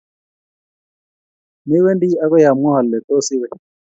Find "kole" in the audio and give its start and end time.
2.77-2.97